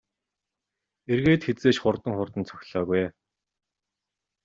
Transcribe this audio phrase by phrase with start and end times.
[1.11, 3.09] Эргээд хэзээ ч хурдан хурдан цохилоогүй ээ.